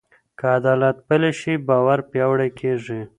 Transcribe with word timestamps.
که 0.37 0.45
عدالت 0.57 0.97
پلی 1.07 1.31
شي، 1.39 1.53
باور 1.67 1.99
پیاوړی 2.11 2.49
کېږي. 2.59 3.01